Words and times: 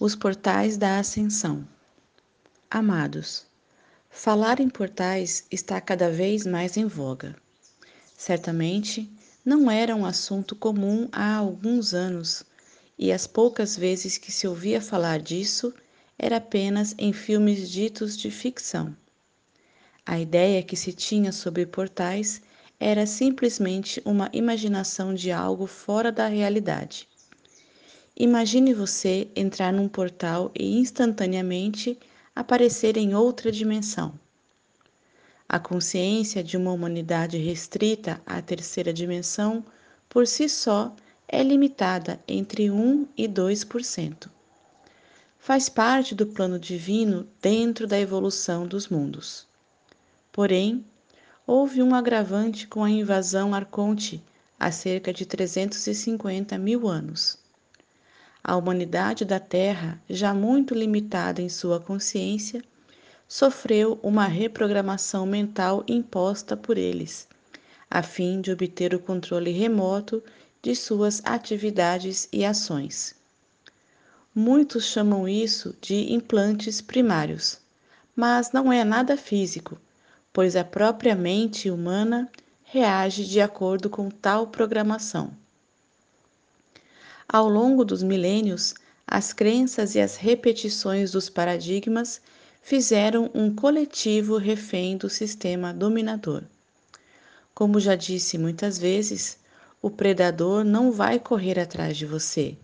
Os 0.00 0.14
portais 0.14 0.76
da 0.76 1.00
ascensão. 1.00 1.66
Amados, 2.70 3.44
falar 4.08 4.60
em 4.60 4.68
portais 4.68 5.44
está 5.50 5.80
cada 5.80 6.08
vez 6.08 6.46
mais 6.46 6.76
em 6.76 6.86
voga. 6.86 7.34
Certamente 8.16 9.10
não 9.44 9.68
era 9.68 9.96
um 9.96 10.06
assunto 10.06 10.54
comum 10.54 11.08
há 11.10 11.34
alguns 11.34 11.94
anos, 11.94 12.44
e 12.96 13.10
as 13.10 13.26
poucas 13.26 13.76
vezes 13.76 14.16
que 14.16 14.30
se 14.30 14.46
ouvia 14.46 14.80
falar 14.80 15.18
disso 15.18 15.74
era 16.16 16.36
apenas 16.36 16.94
em 16.96 17.12
filmes 17.12 17.68
ditos 17.68 18.16
de 18.16 18.30
ficção. 18.30 18.96
A 20.06 20.20
ideia 20.20 20.62
que 20.62 20.76
se 20.76 20.92
tinha 20.92 21.32
sobre 21.32 21.66
portais 21.66 22.40
era 22.78 23.04
simplesmente 23.04 24.00
uma 24.04 24.30
imaginação 24.32 25.12
de 25.12 25.32
algo 25.32 25.66
fora 25.66 26.12
da 26.12 26.28
realidade. 26.28 27.08
Imagine 28.20 28.74
você 28.74 29.28
entrar 29.36 29.72
num 29.72 29.86
portal 29.86 30.50
e 30.52 30.76
instantaneamente 30.76 31.96
aparecer 32.34 32.96
em 32.96 33.14
outra 33.14 33.52
dimensão. 33.52 34.12
A 35.48 35.60
consciência 35.60 36.42
de 36.42 36.56
uma 36.56 36.72
humanidade 36.72 37.38
restrita 37.38 38.20
à 38.26 38.42
terceira 38.42 38.92
dimensão, 38.92 39.64
por 40.08 40.26
si 40.26 40.48
só, 40.48 40.96
é 41.28 41.44
limitada 41.44 42.18
entre 42.26 42.68
1 42.72 43.06
e 43.16 43.28
2%. 43.28 44.28
Faz 45.38 45.68
parte 45.68 46.12
do 46.12 46.26
plano 46.26 46.58
divino 46.58 47.24
dentro 47.40 47.86
da 47.86 48.00
evolução 48.00 48.66
dos 48.66 48.88
mundos. 48.88 49.46
Porém, 50.32 50.84
houve 51.46 51.80
um 51.80 51.94
agravante 51.94 52.66
com 52.66 52.82
a 52.82 52.90
invasão 52.90 53.54
arconte 53.54 54.20
há 54.58 54.72
cerca 54.72 55.12
de 55.12 55.24
350 55.24 56.58
mil 56.58 56.88
anos 56.88 57.38
a 58.42 58.56
humanidade 58.56 59.24
da 59.24 59.38
Terra, 59.38 60.00
já 60.08 60.32
muito 60.32 60.74
limitada 60.74 61.42
em 61.42 61.48
sua 61.48 61.80
consciência, 61.80 62.62
sofreu 63.26 63.98
uma 64.02 64.26
reprogramação 64.26 65.26
mental 65.26 65.84
imposta 65.86 66.56
por 66.56 66.78
eles, 66.78 67.28
a 67.90 68.02
fim 68.02 68.40
de 68.40 68.50
obter 68.50 68.94
o 68.94 68.98
controle 68.98 69.50
remoto 69.50 70.22
de 70.62 70.74
suas 70.74 71.20
atividades 71.24 72.28
e 72.32 72.44
ações. 72.44 73.14
Muitos 74.34 74.84
chamam 74.84 75.28
isso 75.28 75.76
de 75.80 76.12
implantes 76.12 76.80
primários, 76.80 77.58
mas 78.14 78.52
não 78.52 78.72
é 78.72 78.84
nada 78.84 79.16
físico, 79.16 79.78
pois 80.32 80.56
a 80.56 80.64
própria 80.64 81.14
mente 81.14 81.70
humana 81.70 82.30
reage 82.62 83.24
de 83.24 83.40
acordo 83.40 83.90
com 83.90 84.08
tal 84.10 84.46
programação. 84.46 85.32
Ao 87.30 87.46
longo 87.46 87.84
dos 87.84 88.02
milênios, 88.02 88.72
as 89.06 89.34
crenças 89.34 89.94
e 89.94 90.00
as 90.00 90.16
repetições 90.16 91.10
dos 91.10 91.28
paradigmas 91.28 92.22
fizeram 92.62 93.30
um 93.34 93.54
coletivo 93.54 94.38
refém 94.38 94.96
do 94.96 95.10
sistema 95.10 95.74
dominador. 95.74 96.42
Como 97.54 97.78
já 97.78 97.94
disse 97.94 98.38
muitas 98.38 98.78
vezes, 98.78 99.38
o 99.82 99.90
predador 99.90 100.64
não 100.64 100.90
vai 100.90 101.20
correr 101.20 101.58
atrás 101.58 101.98
de 101.98 102.06
você. 102.06 102.56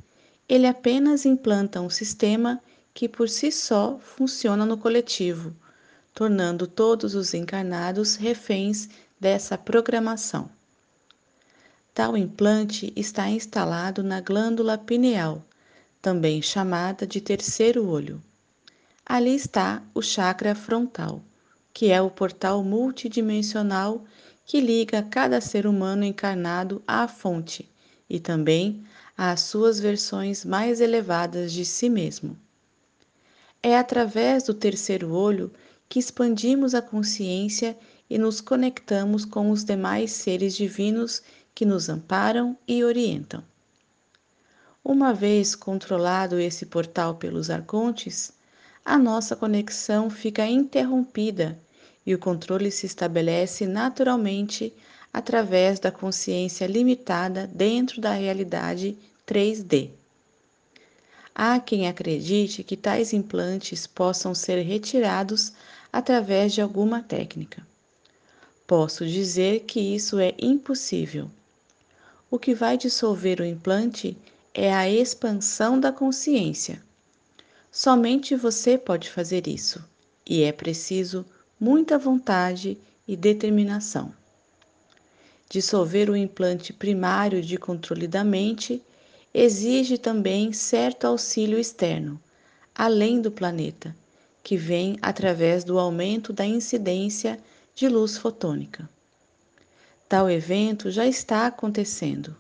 Ele 0.49 0.67
apenas 0.67 1.27
implanta 1.27 1.83
um 1.83 1.91
sistema 1.91 2.59
que 2.95 3.07
por 3.07 3.29
si 3.29 3.53
só 3.53 3.99
funciona 3.99 4.65
no 4.65 4.79
coletivo, 4.79 5.55
tornando 6.15 6.67
todos 6.67 7.15
os 7.15 7.35
encarnados 7.35 8.17
reféns 8.17 8.89
dessa 9.21 9.59
programação. 9.59 10.49
Tal 11.95 12.17
implante 12.17 12.93
está 12.97 13.31
instalado 13.31 14.03
na 14.03 14.21
glândula 14.21 14.77
pineal, 14.77 15.47
também 16.03 16.43
chamada 16.43 17.07
de 17.07 17.21
terceiro 17.21 17.89
olho. 17.89 18.21
Ali 19.07 19.37
está 19.37 19.81
o 19.95 20.03
chakra 20.03 20.57
frontal, 20.57 21.23
que 21.73 21.93
é 21.93 22.03
o 22.03 22.11
portal 22.11 22.65
multidimensional 22.65 24.05
que 24.45 24.61
liga 24.61 25.05
cada 25.05 25.41
ser 25.41 25.69
humano 25.69 26.03
encarnado 26.03 26.83
à 26.85 27.07
fonte 27.07 27.71
e 28.11 28.19
também 28.19 28.85
às 29.17 29.43
suas 29.43 29.79
versões 29.79 30.45
mais 30.45 30.81
elevadas 30.81 31.53
de 31.53 31.65
si 31.65 31.89
mesmo. 31.89 32.37
É 33.63 33.79
através 33.79 34.43
do 34.43 34.53
terceiro 34.53 35.13
olho 35.13 35.53
que 35.89 36.01
expandimos 36.01 36.75
a 36.75 36.83
consciência 36.83 37.79
e 38.11 38.19
nos 38.19 38.41
conectamos 38.41 39.25
com 39.25 39.51
os 39.53 39.65
demais 39.65 40.11
seres 40.11 40.57
divinos 40.57 41.23
que 41.55 41.65
nos 41.65 41.89
amparam 41.89 42.59
e 42.67 42.83
orientam. 42.83 43.45
Uma 44.83 45.15
vez 45.15 45.55
controlado 45.55 46.39
esse 46.39 46.67
portal 46.67 47.15
pelos 47.15 47.49
arcontes, 47.49 48.33
a 48.85 48.99
nossa 48.99 49.37
conexão 49.37 50.11
fica 50.11 50.45
interrompida 50.45 51.59
e 52.05 52.15
o 52.15 52.19
controle 52.19 52.71
se 52.71 52.85
estabelece 52.85 53.67
naturalmente 53.67 54.75
através 55.13 55.79
da 55.79 55.93
consciência 55.93 56.67
limitada 56.67 57.47
dentro 57.47 58.01
da 58.01 58.13
realidade 58.13 58.99
3D. 59.27 59.91
Há 61.35 61.59
quem 61.61 61.89
acredite 61.89 62.63
que 62.63 62.77
tais 62.77 63.13
implantes 63.13 63.87
possam 63.87 64.35
ser 64.35 64.61
retirados 64.63 65.53
através 65.93 66.53
de 66.53 66.61
alguma 66.61 67.01
técnica. 67.01 67.67
Posso 68.67 69.07
dizer 69.07 69.61
que 69.61 69.81
isso 69.81 70.19
é 70.19 70.35
impossível 70.39 71.31
o 72.35 72.39
que 72.39 72.53
vai 72.53 72.77
dissolver 72.77 73.41
o 73.41 73.45
implante 73.45 74.19
é 74.53 74.75
a 74.75 74.91
expansão 74.91 75.79
da 75.79 75.93
consciência. 75.93 76.83
Somente 77.71 78.35
você 78.35 78.77
pode 78.77 79.09
fazer 79.09 79.47
isso, 79.47 79.81
e 80.29 80.43
é 80.43 80.51
preciso 80.51 81.25
muita 81.61 81.97
vontade 81.97 82.77
e 83.07 83.17
determinação. 83.17 84.13
Dissolver 85.49 86.11
o 86.11 86.17
implante 86.17 86.73
primário 86.73 87.41
de 87.41 87.57
controle 87.57 88.09
da 88.09 88.25
mente 88.25 88.83
exige 89.33 89.97
também 89.97 90.53
certo 90.53 91.05
auxílio 91.05 91.57
externo, 91.57 92.21
além 92.75 93.21
do 93.21 93.31
planeta, 93.31 93.95
que 94.43 94.57
vem 94.57 94.99
através 95.01 95.63
do 95.63 95.79
aumento 95.79 96.33
da 96.33 96.45
incidência 96.45 97.39
de 97.77 97.89
luz 97.89 98.19
fotônica. 98.19 98.91
Tal 100.09 100.31
evento 100.31 100.91
já 100.91 101.07
está 101.07 101.47
acontecendo. 101.47 102.37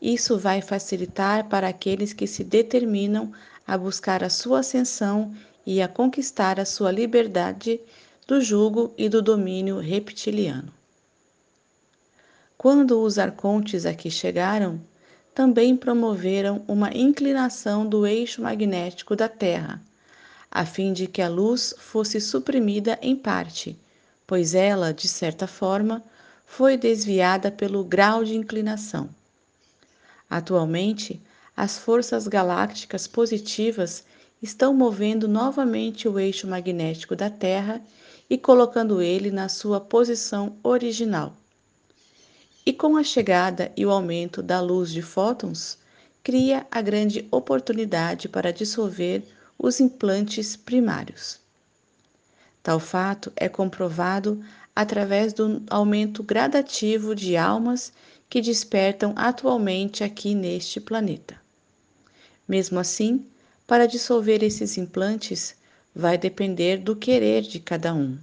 Isso 0.00 0.38
vai 0.38 0.62
facilitar 0.62 1.48
para 1.48 1.68
aqueles 1.68 2.12
que 2.12 2.26
se 2.26 2.44
determinam 2.44 3.32
a 3.66 3.76
buscar 3.76 4.22
a 4.22 4.30
sua 4.30 4.60
ascensão 4.60 5.34
e 5.66 5.82
a 5.82 5.88
conquistar 5.88 6.60
a 6.60 6.64
sua 6.64 6.92
liberdade 6.92 7.80
do 8.26 8.40
jugo 8.40 8.94
e 8.96 9.08
do 9.08 9.20
domínio 9.20 9.78
reptiliano. 9.78 10.72
Quando 12.56 13.02
os 13.02 13.18
arcontes 13.18 13.84
aqui 13.84 14.10
chegaram, 14.10 14.80
também 15.34 15.76
promoveram 15.76 16.64
uma 16.66 16.90
inclinação 16.94 17.86
do 17.86 18.06
eixo 18.06 18.40
magnético 18.40 19.14
da 19.14 19.28
Terra, 19.28 19.82
a 20.50 20.64
fim 20.64 20.92
de 20.92 21.06
que 21.06 21.20
a 21.20 21.28
luz 21.28 21.74
fosse 21.78 22.20
suprimida 22.20 22.98
em 23.02 23.14
parte, 23.14 23.78
pois 24.26 24.54
ela, 24.54 24.94
de 24.94 25.06
certa 25.06 25.46
forma, 25.46 26.02
foi 26.46 26.76
desviada 26.76 27.50
pelo 27.50 27.84
grau 27.84 28.24
de 28.24 28.34
inclinação. 28.34 29.10
Atualmente, 30.30 31.20
as 31.56 31.76
forças 31.76 32.26
galácticas 32.26 33.06
positivas 33.06 34.04
estão 34.40 34.72
movendo 34.72 35.26
novamente 35.26 36.08
o 36.08 36.18
eixo 36.18 36.46
magnético 36.46 37.16
da 37.16 37.28
Terra 37.28 37.82
e 38.30 38.38
colocando 38.38 39.02
ele 39.02 39.30
na 39.30 39.48
sua 39.48 39.80
posição 39.80 40.56
original. 40.62 41.34
E 42.64 42.72
com 42.72 42.96
a 42.96 43.04
chegada 43.04 43.72
e 43.76 43.84
o 43.86 43.90
aumento 43.90 44.42
da 44.42 44.60
luz 44.60 44.90
de 44.90 45.02
fótons, 45.02 45.78
cria 46.22 46.66
a 46.70 46.80
grande 46.80 47.26
oportunidade 47.30 48.28
para 48.28 48.52
dissolver 48.52 49.22
os 49.58 49.78
implantes 49.80 50.56
primários. 50.56 51.38
Tal 52.62 52.80
fato 52.80 53.32
é 53.36 53.48
comprovado 53.48 54.42
através 54.76 55.32
do 55.32 55.62
aumento 55.70 56.22
gradativo 56.22 57.14
de 57.14 57.34
almas 57.34 57.94
que 58.28 58.42
despertam 58.42 59.14
atualmente 59.16 60.04
aqui 60.04 60.34
neste 60.34 60.78
planeta. 60.78 61.40
Mesmo 62.46 62.78
assim, 62.78 63.24
para 63.66 63.86
dissolver 63.86 64.42
esses 64.42 64.76
implantes, 64.76 65.56
vai 65.94 66.18
depender 66.18 66.76
do 66.76 66.94
querer 66.94 67.40
de 67.40 67.58
cada 67.58 67.94
um. 67.94 68.18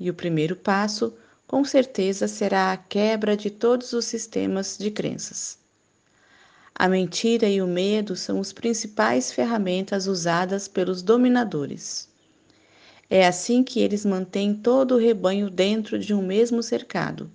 E 0.00 0.08
o 0.08 0.14
primeiro 0.14 0.56
passo, 0.56 1.12
com 1.46 1.62
certeza, 1.64 2.26
será 2.26 2.72
a 2.72 2.76
quebra 2.78 3.36
de 3.36 3.50
todos 3.50 3.92
os 3.92 4.06
sistemas 4.06 4.78
de 4.78 4.90
crenças. 4.90 5.58
A 6.74 6.88
mentira 6.88 7.46
e 7.46 7.60
o 7.60 7.66
medo 7.66 8.16
são 8.16 8.40
as 8.40 8.52
principais 8.54 9.30
ferramentas 9.30 10.06
usadas 10.06 10.66
pelos 10.66 11.02
dominadores. 11.02 12.08
É 13.16 13.28
assim 13.28 13.62
que 13.62 13.78
eles 13.78 14.04
mantêm 14.04 14.52
todo 14.52 14.96
o 14.96 14.98
rebanho 14.98 15.48
dentro 15.48 15.96
de 16.00 16.12
um 16.12 16.20
mesmo 16.20 16.64
cercado. 16.64 17.30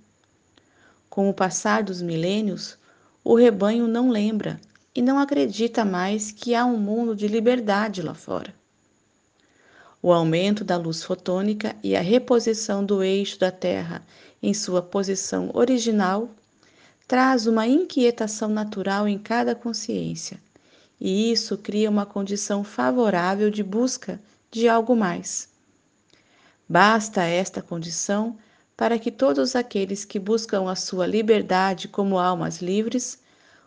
Com 1.09 1.29
o 1.29 1.33
passar 1.33 1.83
dos 1.83 2.01
milênios, 2.01 2.77
o 3.23 3.33
rebanho 3.33 3.87
não 3.87 4.09
lembra, 4.09 4.59
e 4.93 5.01
não 5.01 5.17
acredita 5.17 5.85
mais 5.85 6.33
que 6.33 6.53
há 6.53 6.65
um 6.65 6.75
mundo 6.75 7.15
de 7.15 7.29
liberdade 7.29 8.01
lá 8.01 8.13
fora. 8.13 8.53
O 10.01 10.11
aumento 10.11 10.65
da 10.65 10.75
luz 10.75 11.01
fotônica 11.01 11.73
e 11.81 11.95
a 11.95 12.01
reposição 12.01 12.83
do 12.83 13.01
eixo 13.01 13.39
da 13.39 13.49
Terra 13.49 14.05
em 14.43 14.53
sua 14.53 14.81
posição 14.81 15.49
original 15.53 16.29
traz 17.07 17.47
uma 17.47 17.65
inquietação 17.65 18.49
natural 18.49 19.07
em 19.07 19.17
cada 19.17 19.55
consciência, 19.55 20.41
e 20.99 21.31
isso 21.31 21.57
cria 21.57 21.89
uma 21.89 22.05
condição 22.05 22.65
favorável 22.65 23.49
de 23.49 23.63
busca 23.63 24.19
de 24.51 24.67
algo 24.67 24.93
mais. 24.93 25.47
Basta 26.71 27.23
esta 27.23 27.63
condição 27.63 28.37
para 28.77 28.99
que 28.99 29.09
todos 29.09 29.55
aqueles 29.55 30.05
que 30.05 30.19
buscam 30.19 30.69
a 30.69 30.75
sua 30.75 31.07
liberdade 31.07 31.87
como 31.87 32.19
almas 32.19 32.61
livres 32.61 33.19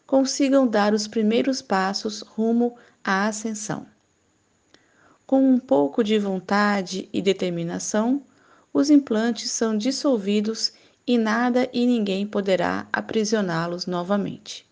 consigam 0.06 0.68
dar 0.68 0.94
os 0.94 1.08
primeiros 1.08 1.60
passos 1.60 2.20
rumo 2.20 2.76
à 3.02 3.26
ascensão. 3.26 3.88
Com 5.26 5.44
um 5.52 5.58
pouco 5.58 6.04
de 6.04 6.16
vontade 6.16 7.08
e 7.12 7.20
determinação, 7.20 8.22
os 8.72 8.88
implantes 8.88 9.50
são 9.50 9.76
dissolvidos 9.76 10.72
e 11.04 11.18
nada 11.18 11.68
e 11.72 11.84
ninguém 11.84 12.24
poderá 12.24 12.86
aprisioná-los 12.92 13.84
novamente. 13.84 14.64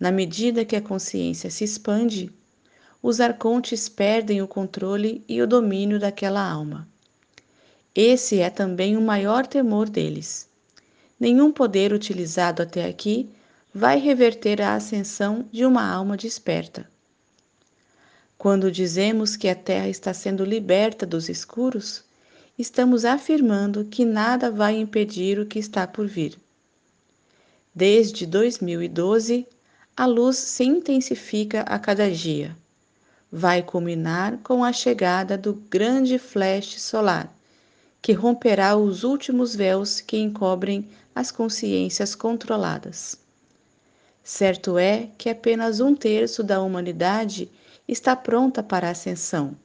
Na 0.00 0.10
medida 0.10 0.64
que 0.64 0.74
a 0.74 0.82
consciência 0.82 1.48
se 1.48 1.62
expande, 1.62 2.32
os 3.02 3.20
arcontes 3.20 3.88
perdem 3.88 4.42
o 4.42 4.48
controle 4.48 5.24
e 5.28 5.40
o 5.40 5.46
domínio 5.46 5.98
daquela 5.98 6.40
alma. 6.40 6.88
Esse 7.94 8.40
é 8.40 8.50
também 8.50 8.96
o 8.96 9.00
maior 9.00 9.46
temor 9.46 9.88
deles. 9.88 10.48
Nenhum 11.18 11.52
poder 11.52 11.92
utilizado 11.92 12.62
até 12.62 12.84
aqui 12.84 13.28
vai 13.74 13.98
reverter 13.98 14.60
a 14.62 14.74
ascensão 14.74 15.48
de 15.52 15.64
uma 15.64 15.88
alma 15.88 16.16
desperta. 16.16 16.88
Quando 18.36 18.70
dizemos 18.70 19.36
que 19.36 19.48
a 19.48 19.54
Terra 19.54 19.88
está 19.88 20.14
sendo 20.14 20.44
liberta 20.44 21.04
dos 21.04 21.28
escuros, 21.28 22.04
estamos 22.56 23.04
afirmando 23.04 23.84
que 23.84 24.04
nada 24.04 24.50
vai 24.50 24.76
impedir 24.76 25.38
o 25.38 25.46
que 25.46 25.58
está 25.58 25.86
por 25.86 26.06
vir. 26.06 26.38
Desde 27.74 28.26
2012, 28.26 29.46
a 29.96 30.06
luz 30.06 30.36
se 30.36 30.64
intensifica 30.64 31.62
a 31.62 31.78
cada 31.78 32.10
dia. 32.10 32.56
Vai 33.30 33.62
culminar 33.62 34.38
com 34.38 34.64
a 34.64 34.72
chegada 34.72 35.36
do 35.36 35.52
grande 35.52 36.18
flash 36.18 36.80
solar, 36.80 37.30
que 38.00 38.12
romperá 38.12 38.74
os 38.74 39.04
últimos 39.04 39.54
véus 39.54 40.00
que 40.00 40.16
encobrem 40.16 40.88
as 41.14 41.30
consciências 41.30 42.14
controladas. 42.14 43.18
Certo 44.24 44.78
é 44.78 45.10
que 45.18 45.28
apenas 45.28 45.80
um 45.80 45.94
terço 45.94 46.42
da 46.42 46.62
humanidade 46.62 47.50
está 47.86 48.14
pronta 48.14 48.62
para 48.62 48.88
a 48.88 48.92
ascensão, 48.92 49.56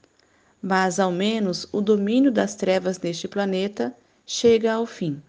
mas 0.61 0.99
ao 0.99 1.11
menos 1.11 1.67
o 1.71 1.79
domínio 1.79 2.31
das 2.31 2.55
trevas 2.55 2.99
neste 2.99 3.27
planeta 3.27 3.95
chega 4.25 4.73
ao 4.73 4.85
fim. 4.85 5.21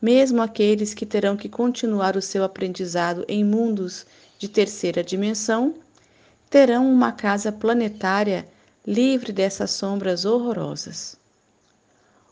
Mesmo 0.00 0.42
aqueles 0.42 0.94
que 0.94 1.06
terão 1.06 1.36
que 1.36 1.48
continuar 1.48 2.16
o 2.16 2.22
seu 2.22 2.44
aprendizado 2.44 3.24
em 3.28 3.44
mundos 3.44 4.06
de 4.38 4.48
terceira 4.48 5.02
dimensão, 5.02 5.74
terão 6.48 6.90
uma 6.90 7.12
casa 7.12 7.50
planetária 7.50 8.48
livre 8.86 9.32
dessas 9.32 9.72
sombras 9.72 10.24
horrorosas. 10.24 11.16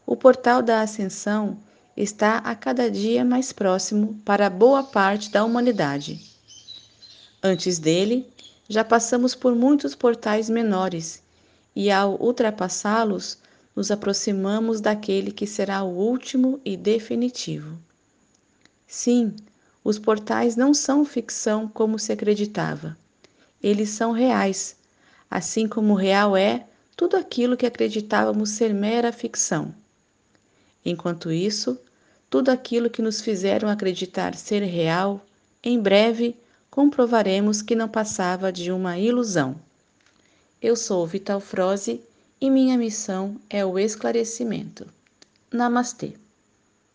O 0.07 0.17
portal 0.17 0.63
da 0.63 0.83
ascensão 0.83 1.59
está 1.97 2.39
a 2.39 2.55
cada 2.55 2.91
dia 2.91 3.25
mais 3.25 3.53
próximo 3.53 4.21
para 4.25 4.51
boa 4.51 4.83
parte 4.83 5.31
da 5.31 5.45
humanidade. 5.45 6.21
Antes 7.43 7.79
dele, 7.79 8.27
já 8.69 8.85
passamos 8.85 9.35
por 9.35 9.55
muitos 9.55 9.95
portais 9.95 10.49
menores 10.49 11.23
e, 11.75 11.91
ao 11.91 12.21
ultrapassá-los, 12.21 13.39
nos 13.75 13.91
aproximamos 13.91 14.81
daquele 14.81 15.33
que 15.33 15.47
será 15.47 15.83
o 15.83 15.89
último 15.89 16.61
e 16.65 16.77
definitivo. 16.77 17.77
Sim, 18.87 19.35
os 19.83 19.99
portais 19.99 20.57
não 20.57 20.73
são 20.73 21.05
ficção 21.05 21.67
como 21.69 21.99
se 21.99 22.13
acreditava. 22.13 22.97
Eles 23.65 23.89
são 23.89 24.13
reais, 24.13 24.77
assim 25.31 25.67
como 25.67 25.95
real 25.95 26.37
é 26.37 26.67
tudo 26.95 27.17
aquilo 27.17 27.57
que 27.57 27.65
acreditávamos 27.65 28.51
ser 28.51 28.75
mera 28.75 29.11
ficção. 29.11 29.75
Enquanto 30.85 31.33
isso, 31.33 31.81
tudo 32.29 32.51
aquilo 32.51 32.91
que 32.91 33.01
nos 33.01 33.23
fizeram 33.23 33.71
acreditar 33.71 34.35
ser 34.35 34.61
real, 34.61 35.25
em 35.63 35.81
breve 35.81 36.37
comprovaremos 36.71 37.63
que 37.63 37.75
não 37.75 37.89
passava 37.89 38.53
de 38.53 38.71
uma 38.71 38.99
ilusão. 38.99 39.57
Eu 40.61 40.77
sou 40.77 41.07
Vital 41.07 41.41
Froze 41.41 42.03
e 42.39 42.51
minha 42.51 42.77
missão 42.77 43.41
é 43.49 43.65
o 43.65 43.79
esclarecimento. 43.79 44.87
Namastê. 45.51 46.13